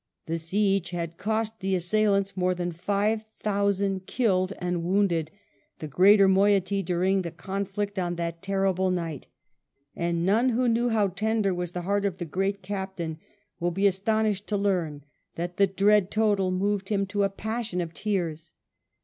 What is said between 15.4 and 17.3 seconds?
the dread total moved him to a